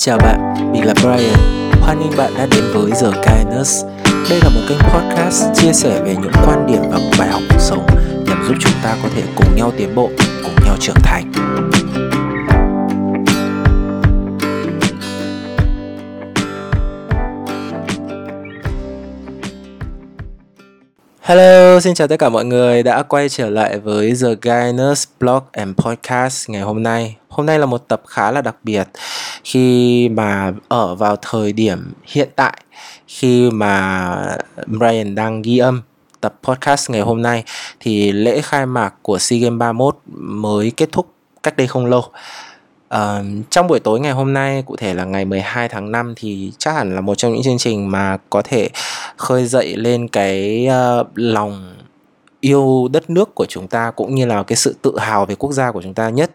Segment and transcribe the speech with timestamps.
[0.00, 1.38] Chào bạn, mình là Brian.
[1.80, 3.84] Hoan nghênh bạn đã đến với The Kindness.
[4.30, 7.60] Đây là một kênh podcast chia sẻ về những quan điểm và bài học cuộc
[7.60, 7.86] sống
[8.26, 10.10] nhằm giúp chúng ta có thể cùng nhau tiến bộ,
[10.42, 11.32] cùng nhau trưởng thành.
[21.28, 25.42] Hello, xin chào tất cả mọi người đã quay trở lại với The Guinness Blog
[25.52, 27.16] and Podcast ngày hôm nay.
[27.28, 28.88] Hôm nay là một tập khá là đặc biệt
[29.44, 32.58] khi mà ở vào thời điểm hiện tại
[33.06, 34.14] khi mà
[34.66, 35.82] Brian đang ghi âm
[36.20, 37.44] tập podcast ngày hôm nay
[37.80, 42.04] thì lễ khai mạc của SEA Games 31 mới kết thúc cách đây không lâu.
[42.94, 46.52] Uh, trong buổi tối ngày hôm nay, cụ thể là ngày 12 tháng 5 thì
[46.58, 48.68] chắc hẳn là một trong những chương trình mà có thể
[49.18, 50.68] khơi dậy lên cái
[51.00, 51.74] uh, lòng
[52.40, 55.52] yêu đất nước của chúng ta cũng như là cái sự tự hào về quốc
[55.52, 56.30] gia của chúng ta nhất.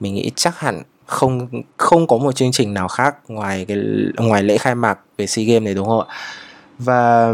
[0.00, 3.78] Mình nghĩ chắc hẳn không không có một chương trình nào khác ngoài cái
[4.16, 6.14] ngoài lễ khai mạc về SEA Games này đúng không ạ?
[6.78, 7.32] Và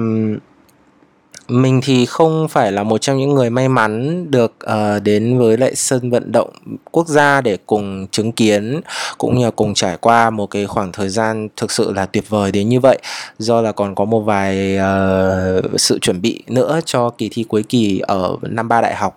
[1.53, 5.57] mình thì không phải là một trong những người may mắn được uh, đến với
[5.57, 6.51] lại sân vận động
[6.91, 8.81] quốc gia để cùng chứng kiến
[9.19, 12.29] cũng như là cùng trải qua một cái khoảng thời gian thực sự là tuyệt
[12.29, 12.99] vời đến như vậy.
[13.39, 17.63] Do là còn có một vài uh, sự chuẩn bị nữa cho kỳ thi cuối
[17.63, 19.17] kỳ ở năm ba đại học.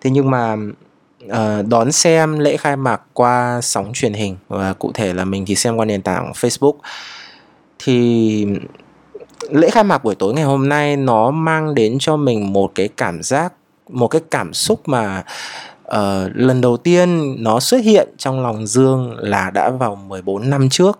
[0.00, 0.56] Thế nhưng mà
[1.24, 5.46] uh, đón xem lễ khai mạc qua sóng truyền hình và cụ thể là mình
[5.46, 6.74] thì xem qua nền tảng Facebook.
[7.78, 8.46] Thì
[9.50, 12.88] lễ khai mạc buổi tối ngày hôm nay nó mang đến cho mình một cái
[12.96, 13.52] cảm giác
[13.88, 15.24] một cái cảm xúc mà
[15.88, 15.94] uh,
[16.34, 20.98] lần đầu tiên nó xuất hiện trong lòng Dương là đã vào 14 năm trước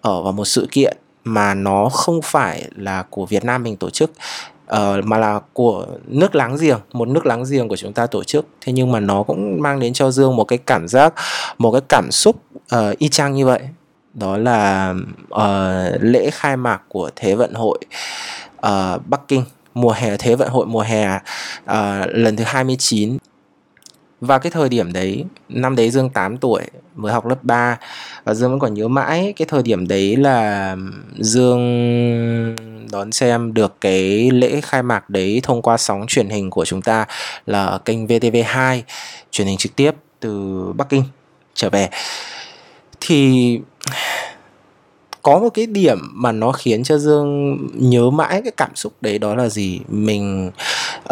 [0.00, 3.90] ở vào một sự kiện mà nó không phải là của Việt Nam mình tổ
[3.90, 4.10] chức
[4.72, 8.24] uh, mà là của nước láng giềng một nước láng giềng của chúng ta tổ
[8.24, 8.46] chức.
[8.60, 11.14] Thế nhưng mà nó cũng mang đến cho Dương một cái cảm giác
[11.58, 12.36] một cái cảm xúc
[12.76, 13.60] uh, y chang như vậy
[14.14, 14.94] đó là
[15.34, 17.78] uh, lễ khai mạc của Thế vận hội
[18.66, 19.44] uh, Bắc Kinh
[19.74, 23.18] mùa hè Thế vận hội mùa hè uh, lần thứ 29
[24.20, 26.62] và cái thời điểm đấy năm đấy Dương 8 tuổi
[26.94, 27.78] mới học lớp 3
[28.24, 30.76] và Dương vẫn còn nhớ mãi cái thời điểm đấy là
[31.18, 31.60] Dương
[32.92, 36.82] đón xem được cái lễ khai mạc đấy thông qua sóng truyền hình của chúng
[36.82, 37.06] ta
[37.46, 38.80] là kênh VTV2
[39.30, 39.90] truyền hình trực tiếp
[40.20, 41.04] từ Bắc Kinh
[41.54, 41.88] trở về.
[43.00, 43.60] Thì
[45.22, 49.18] có một cái điểm mà nó khiến cho dương nhớ mãi cái cảm xúc đấy
[49.18, 49.80] đó là gì?
[49.88, 50.50] Mình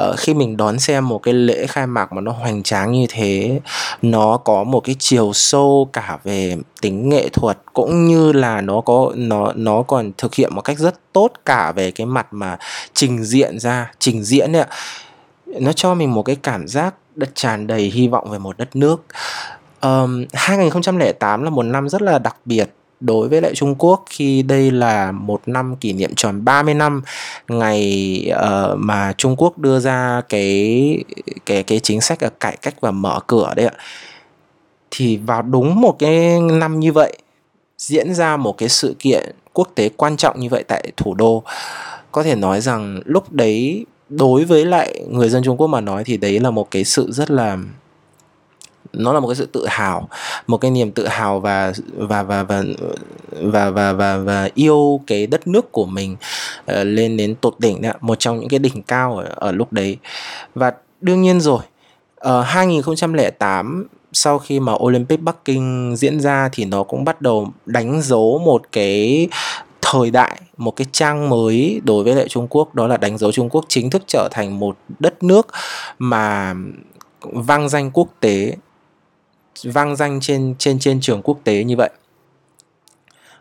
[0.02, 3.06] uh, khi mình đón xem một cái lễ khai mạc mà nó hoành tráng như
[3.08, 3.60] thế
[4.02, 8.80] nó có một cái chiều sâu cả về tính nghệ thuật cũng như là nó
[8.80, 12.58] có nó nó còn thực hiện một cách rất tốt cả về cái mặt mà
[12.94, 14.68] trình diện ra trình diễn ấy ạ.
[15.46, 18.76] Nó cho mình một cái cảm giác đất tràn đầy hy vọng về một đất
[18.76, 19.04] nước
[19.80, 24.42] um, 2008 là một năm rất là đặc biệt đối với lại Trung Quốc khi
[24.42, 27.02] đây là một năm kỷ niệm tròn 30 năm
[27.48, 31.04] ngày uh, mà Trung Quốc đưa ra cái
[31.46, 33.74] cái cái chính sách là cải cách và mở cửa đấy ạ.
[34.90, 37.18] Thì vào đúng một cái năm như vậy
[37.78, 41.42] diễn ra một cái sự kiện quốc tế quan trọng như vậy tại thủ đô
[42.12, 46.04] có thể nói rằng lúc đấy đối với lại người dân Trung Quốc mà nói
[46.04, 47.58] thì đấy là một cái sự rất là
[48.92, 50.08] nó là một cái sự tự hào
[50.46, 52.62] một cái niềm tự hào và và và và
[53.30, 57.82] và và và, và yêu cái đất nước của mình uh, lên đến tột đỉnh
[57.82, 59.96] đấy một trong những cái đỉnh cao ở, ở lúc đấy.
[60.54, 61.60] Và đương nhiên rồi
[62.16, 67.20] ờ, uh, 2008 sau khi mà Olympic Bắc Kinh diễn ra thì nó cũng bắt
[67.20, 69.28] đầu đánh dấu một cái
[69.82, 73.32] thời đại một cái trang mới đối với lại Trung Quốc đó là đánh dấu
[73.32, 75.46] Trung Quốc chính thức trở thành một đất nước
[75.98, 76.54] mà
[77.20, 78.54] vang danh quốc tế
[79.64, 81.90] vang danh trên trên trên trường quốc tế như vậy.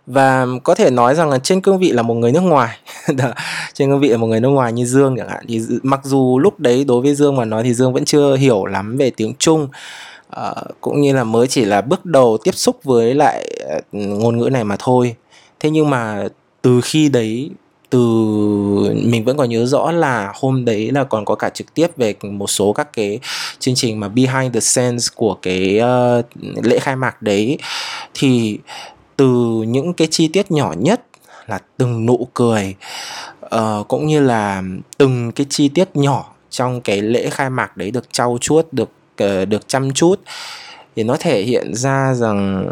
[0.08, 2.78] Và có thể nói rằng là trên cương vị là một người nước ngoài.
[3.74, 5.46] Trên cương vị là một người nước ngoài như dương chẳng hạn.
[5.48, 8.66] Thì mặc dù lúc đấy đối với dương mà nói thì dương vẫn chưa hiểu
[8.66, 9.68] lắm về tiếng trung.
[10.42, 14.38] Uh, cũng như là mới chỉ là bước đầu tiếp xúc với lại ờ, ngôn
[14.38, 15.16] ngữ này mà thôi.
[15.60, 16.28] Thế nhưng mà
[16.62, 17.50] từ khi đấy
[17.89, 18.00] từ
[19.04, 22.16] mình vẫn còn nhớ rõ là hôm đấy là còn có cả trực tiếp về
[22.22, 23.19] một số các cái
[23.60, 25.80] chương trình mà behind the scenes của cái
[26.19, 26.25] uh,
[26.63, 27.57] lễ khai mạc đấy.
[28.13, 28.60] Thì
[29.18, 31.01] từ những cái chi tiết nhỏ nhất
[31.48, 32.75] là từng nụ cười
[33.56, 34.63] uh, cũng như là
[34.98, 38.89] từng cái chi tiết nhỏ trong cái lễ khai mạc đấy được trau chuốt được
[39.24, 40.19] uh, được chăm chút
[40.95, 42.68] thì nó thể hiện ra rằng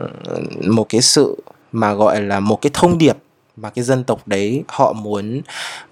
[0.67, 1.37] một cái sự
[1.71, 3.17] mà gọi là một cái thông điệp
[3.57, 5.41] mà cái dân tộc đấy họ muốn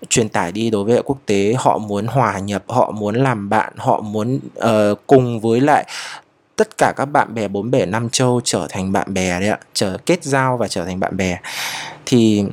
[0.10, 3.74] truyền tải đi đối với quốc tế họ muốn hòa nhập họ muốn làm bạn
[3.78, 5.86] họ muốn uh, cùng với lại
[6.56, 9.60] tất cả các bạn bè bốn bể năm châu trở thành bạn bè đấy ạ
[9.74, 11.40] trở kết giao và trở thành bạn bè.
[12.06, 12.44] Thì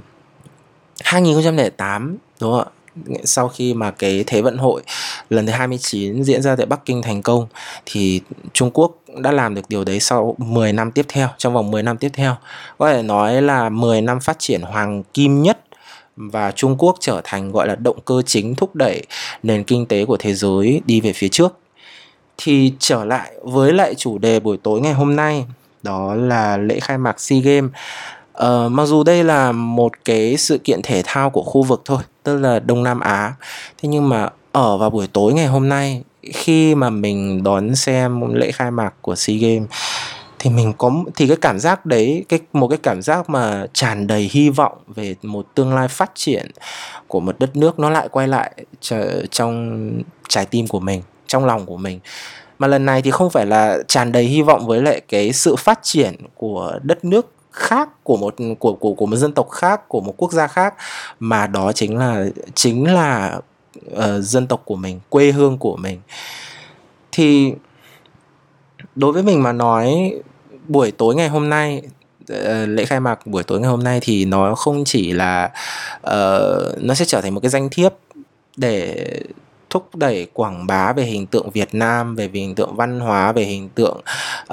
[1.05, 2.80] 2008 đúng không ạ?
[3.25, 4.83] Sau khi mà cái Thế vận hội
[5.31, 7.47] lần thứ 29 diễn ra tại Bắc Kinh thành công
[7.87, 8.21] thì
[8.53, 11.83] Trung Quốc đã làm được điều đấy sau 10 năm tiếp theo, trong vòng 10
[11.83, 12.37] năm tiếp theo.
[12.79, 15.59] Có thể nói là 10 năm phát triển hoàng kim nhất
[16.17, 19.03] và Trung Quốc trở thành gọi là động cơ chính thúc đẩy
[19.43, 21.59] nền kinh tế của thế giới đi về phía trước.
[22.37, 25.45] Thì trở lại với lại chủ đề buổi tối ngày hôm nay
[25.83, 27.71] đó là lễ khai mạc SEA Games
[28.45, 32.03] Uh, mặc dù đây là một cái sự kiện thể thao của khu vực thôi,
[32.23, 33.35] tức là Đông Nam Á.
[33.83, 36.03] Thế nhưng mà ở vào buổi tối ngày hôm nay,
[36.33, 39.69] khi mà mình đón xem lễ khai mạc của SEA Games,
[40.39, 44.07] thì mình có thì cái cảm giác đấy, cái, một cái cảm giác mà tràn
[44.07, 46.51] đầy hy vọng về một tương lai phát triển
[47.09, 48.53] của một đất nước nó lại quay lại
[49.31, 49.91] trong
[50.29, 52.01] trái tim của mình, trong lòng của mình
[52.59, 55.57] mà lần này thì không phải là tràn đầy hy vọng với lại cái sự
[55.57, 59.89] phát triển của đất nước khác của một của của của một dân tộc khác
[59.89, 60.75] của một quốc gia khác
[61.21, 63.41] mà đó chính là chính là
[63.93, 66.01] uh, dân tộc của mình quê hương của mình.
[67.13, 67.53] Thì
[68.95, 70.15] đối với mình mà nói
[70.69, 71.83] buổi tối ngày hôm nay
[72.29, 75.51] ờ, lễ khai mạc buổi tối ngày hôm nay thì nó không chỉ là
[75.97, 77.93] uh, nó sẽ trở thành một cái danh thiếp
[78.57, 79.07] để
[79.71, 83.45] thúc đẩy quảng bá về hình tượng Việt Nam, về hình tượng văn hóa, về
[83.45, 84.01] hình tượng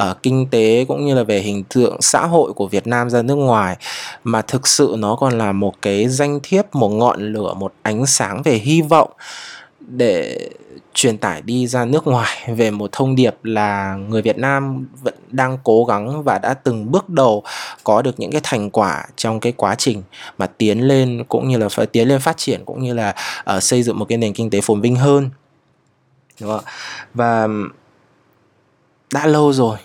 [0.02, 3.22] uh, kinh tế cũng như là về hình tượng xã hội của Việt Nam ra
[3.22, 3.78] nước ngoài.
[4.24, 8.06] Mà thực sự nó còn là một cái danh thiếp, một ngọn lửa, một ánh
[8.06, 9.12] sáng về hy vọng
[9.80, 10.50] để
[10.94, 15.14] truyền tải đi ra nước ngoài về một thông điệp là người Việt Nam vẫn
[15.28, 17.44] đang cố gắng và đã từng bước đầu
[17.88, 20.04] có được những cái thành quả trong cái quá trình
[20.38, 23.16] mà tiến lên cũng như là phải tiến lên phát triển cũng như là
[23.56, 25.30] uh, xây dựng một cái nền kinh tế phồn vinh hơn.
[26.42, 26.64] Đúng không?
[27.14, 27.48] và
[29.14, 29.78] đã lâu rồi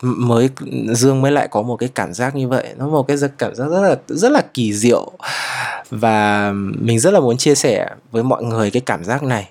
[0.00, 0.48] mới
[0.92, 2.66] dương mới lại có một cái cảm giác như vậy.
[2.76, 5.12] Nó một cái cảm giác rất là rất là kỳ diệu.
[5.90, 9.50] Và mình rất là muốn chia sẻ với mọi người cái cảm giác này.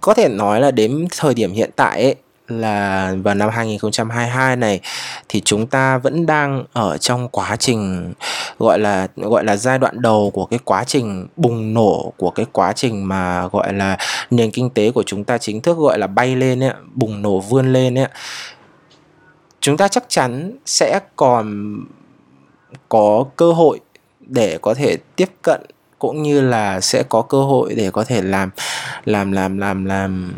[0.00, 2.14] Có thể nói là đến thời điểm hiện tại ấy,
[2.48, 4.80] là vào năm 2022 này
[5.28, 8.12] thì chúng ta vẫn đang ở trong quá trình
[8.58, 12.46] gọi là gọi là giai đoạn đầu của cái quá trình bùng nổ của cái
[12.52, 13.98] quá trình mà gọi là
[14.30, 17.40] nền kinh tế của chúng ta chính thức gọi là bay lên ấy, bùng nổ
[17.40, 18.08] vươn lên ấy.
[19.60, 21.76] Chúng ta chắc chắn sẽ còn
[22.88, 23.80] có cơ hội
[24.20, 25.60] để có thể tiếp cận
[25.98, 28.50] cũng như là sẽ có cơ hội để có thể làm
[29.04, 30.32] làm làm làm làm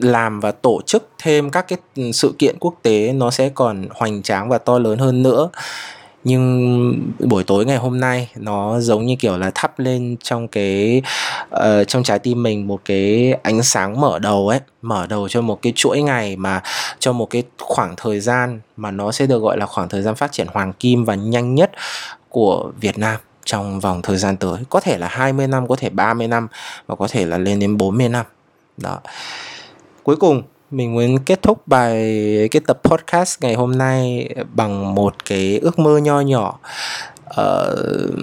[0.00, 1.78] làm và tổ chức thêm các cái
[2.12, 5.48] sự kiện quốc tế nó sẽ còn hoành tráng và to lớn hơn nữa.
[6.24, 11.02] Nhưng buổi tối ngày hôm nay nó giống như kiểu là thắp lên trong cái
[11.54, 15.40] uh, trong trái tim mình một cái ánh sáng mở đầu ấy mở đầu cho
[15.40, 16.62] một cái chuỗi ngày mà
[16.98, 20.14] cho một cái khoảng thời gian mà nó sẽ được gọi là khoảng thời gian
[20.14, 21.70] phát triển hoàng kim và nhanh nhất
[22.28, 24.58] của Việt Nam trong vòng thời gian tới.
[24.68, 26.48] Có thể là 20 năm có thể 30 năm
[26.86, 28.26] và có thể là lên đến 40 năm
[28.76, 28.98] đó.
[30.02, 31.98] Cuối cùng mình muốn kết thúc bài
[32.50, 36.58] cái tập podcast ngày hôm nay bằng một cái ước mơ nho nhỏ.
[37.40, 38.14] Uh,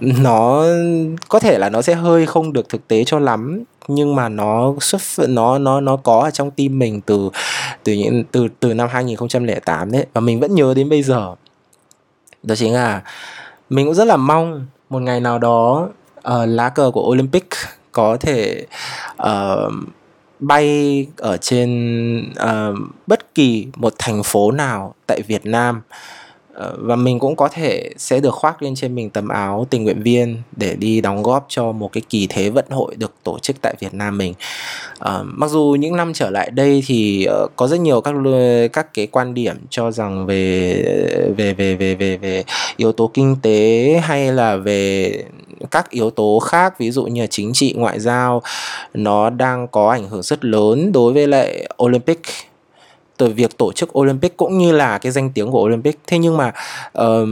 [0.00, 0.64] nó
[1.28, 4.74] có thể là nó sẽ hơi không được thực tế cho lắm nhưng mà nó
[4.80, 7.30] xuất nó nó nó có ở trong tim mình từ
[7.84, 11.34] từ những từ từ năm 2008 đấy và mình vẫn nhớ đến bây giờ.
[12.42, 13.02] Đó chính là
[13.70, 17.46] mình cũng rất là mong một ngày nào đó uh, lá cờ của Olympic
[17.96, 18.66] có thể
[19.22, 19.72] uh,
[20.40, 25.82] bay ở trên uh, bất kỳ một thành phố nào tại Việt Nam.
[26.56, 29.84] Ờ, và mình cũng có thể sẽ được khoác lên trên mình tấm áo tình
[29.84, 33.38] nguyện viên để đi đóng góp cho một cái kỳ thế vận hội được tổ
[33.38, 34.34] chức tại Việt Nam mình.
[34.98, 38.14] À, mặc dù những năm trở lại đây thì uh, có rất nhiều các
[38.72, 40.82] các cái quan điểm cho rằng về
[41.36, 42.44] về về về về về
[42.76, 45.12] yếu tố kinh tế hay là về
[45.70, 48.42] các yếu tố khác ví dụ như là chính trị ngoại giao
[48.94, 52.20] nó đang có ảnh hưởng rất lớn đối với lại Olympic
[53.16, 55.98] từ việc tổ chức Olympic cũng như là cái danh tiếng của Olympic.
[56.06, 56.52] Thế nhưng mà
[57.02, 57.28] uh,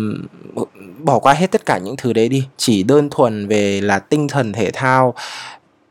[0.99, 2.45] bỏ qua hết tất cả những thứ đấy đi.
[2.57, 5.15] Chỉ đơn thuần về là tinh thần thể thao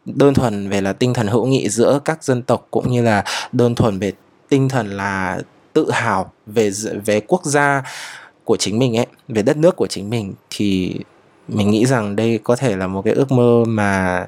[0.06, 3.24] đơn thuần về là tinh thần hữu nghị giữa các dân tộc cũng như là
[3.52, 4.12] đơn thuần về
[4.50, 5.40] tinh thần là
[5.74, 6.72] tự hào về
[7.06, 7.84] về quốc gia
[8.44, 10.34] của chính mình ấy về đất nước của chính mình.
[10.50, 10.96] Thì
[11.48, 14.26] mình nghĩ rằng đây có thể là một cái ước mơ mà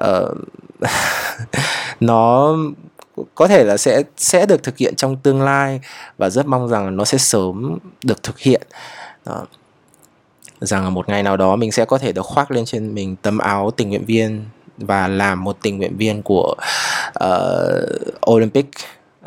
[0.00, 0.36] uh,
[2.00, 2.56] nó
[3.34, 5.80] có thể là sẽ sẽ được thực hiện trong tương lai
[6.18, 8.62] và rất mong rằng nó sẽ sớm được thực hiện
[9.26, 9.46] đó.
[10.60, 13.16] rằng là một ngày nào đó mình sẽ có thể được khoác lên trên mình
[13.22, 14.44] tấm áo tình nguyện viên
[14.78, 16.54] và làm một tình nguyện viên của
[17.24, 18.66] uh, Olympic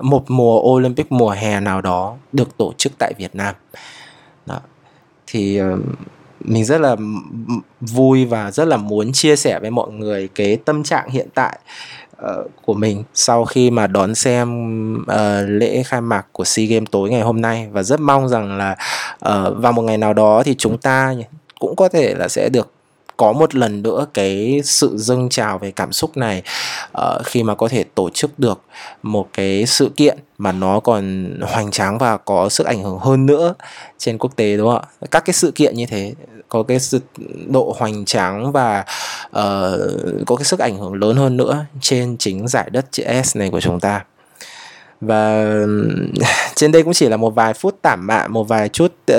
[0.01, 3.55] một mùa Olympic mùa hè nào đó được tổ chức tại Việt Nam
[4.45, 4.59] đó.
[5.27, 5.79] thì uh,
[6.39, 6.95] mình rất là
[7.81, 11.59] vui và rất là muốn chia sẻ với mọi người cái tâm trạng hiện tại
[12.25, 14.47] uh, của mình sau khi mà đón xem
[15.01, 15.07] uh,
[15.47, 17.67] lễ khai mạc của SEA Games tối ngày hôm nay.
[17.71, 18.71] Và rất mong rằng là
[19.15, 21.13] uh, vào một ngày nào đó thì chúng ta
[21.59, 22.71] cũng có thể là sẽ được
[23.17, 26.43] có một lần nữa cái sự dâng trào về cảm xúc này
[26.97, 28.61] uh, khi mà có thể tổ chức được
[29.03, 33.25] một cái sự kiện mà nó còn hoành tráng và có sức ảnh hưởng hơn
[33.25, 33.53] nữa
[33.97, 35.07] trên quốc tế đúng không ạ?
[35.11, 36.13] Các cái sự kiện như thế
[36.49, 36.99] có cái sự
[37.47, 38.85] độ hoành tráng và
[39.27, 39.35] uh,
[40.25, 43.49] có cái sức ảnh hưởng lớn hơn nữa trên chính giải đất chữ S này
[43.49, 44.03] của chúng ta
[45.01, 45.55] và
[46.55, 49.17] trên đây cũng chỉ là một vài phút tảm mạn một vài chút uh,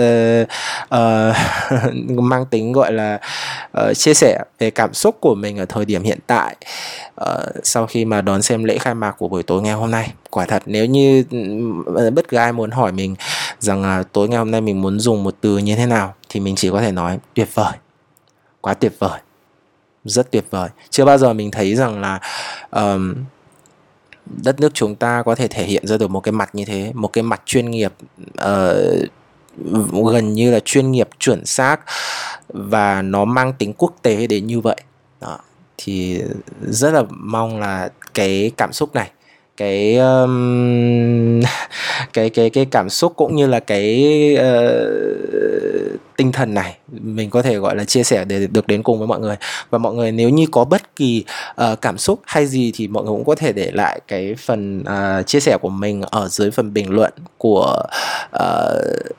[0.96, 3.20] uh, mang tính gọi là
[3.80, 6.56] uh, chia sẻ về cảm xúc của mình ở thời điểm hiện tại.
[7.20, 10.12] Uh, sau khi mà đón xem lễ khai mạc của buổi tối ngày hôm nay.
[10.30, 11.24] Quả thật nếu như
[12.14, 13.14] bất cứ ai muốn hỏi mình
[13.58, 16.40] rằng uh, tối ngày hôm nay mình muốn dùng một từ như thế nào thì
[16.40, 17.72] mình chỉ có thể nói tuyệt vời.
[18.60, 19.20] Quá tuyệt vời.
[20.04, 20.68] Rất tuyệt vời.
[20.90, 22.20] Chưa bao giờ mình thấy rằng là
[22.70, 23.14] um,
[24.44, 26.92] đất nước chúng ta có thể thể hiện ra được một cái mặt như thế
[26.94, 27.92] một cái mặt chuyên nghiệp
[28.32, 29.08] uh,
[30.12, 31.80] gần như là chuyên nghiệp chuẩn xác
[32.48, 34.76] và nó mang tính quốc tế đến như vậy.
[35.20, 35.38] Đó
[35.76, 36.22] thì
[36.62, 39.10] rất là mong là cái cảm xúc này
[39.58, 41.40] cái um,
[42.12, 47.42] cái cái cái cảm xúc cũng như là cái uh, tinh thần này mình có
[47.42, 49.36] thể gọi là chia sẻ để được đến cùng với mọi người.
[49.70, 51.24] Và mọi người nếu như có bất kỳ
[51.62, 54.80] uh, cảm xúc hay gì thì mọi người cũng có thể để lại cái phần
[54.80, 57.82] uh, chia sẻ của mình ở dưới phần bình luận của
[58.36, 59.12] uh,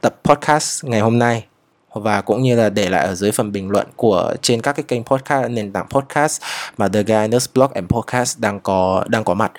[0.00, 1.44] tập podcast ngày hôm nay
[1.92, 4.84] và cũng như là để lại ở dưới phần bình luận của trên các cái
[4.88, 6.42] kênh podcast nền tảng podcast
[6.78, 9.52] mà The Guy Nurse Blog and Podcast đang có đang có mặt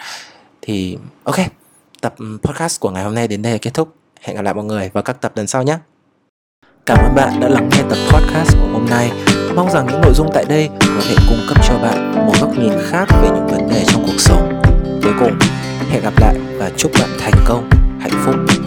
[0.61, 1.35] thì ok
[2.01, 4.53] tập ừ, podcast của ngày hôm nay đến đây là kết thúc hẹn gặp lại
[4.53, 5.77] mọi người vào các tập lần sau nhé
[6.85, 9.11] Cảm ơn bạn đã lắng nghe tập podcast của hôm nay.
[9.55, 12.57] Mong rằng những nội dung tại đây có thể cung cấp cho bạn một góc
[12.57, 14.61] nhìn khác về những vấn đề trong cuộc sống.
[15.03, 15.39] Cuối cùng,
[15.89, 17.69] hẹn gặp lại và chúc bạn thành công,
[17.99, 18.58] hạnh phúc